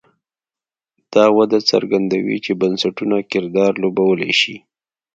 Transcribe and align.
دا 1.13 1.25
وده 1.37 1.59
څرګندوي 1.71 2.37
چې 2.45 2.51
بنسټونه 2.61 3.17
کردار 3.31 3.71
لوبولی 3.83 4.31
شي. 4.41 4.55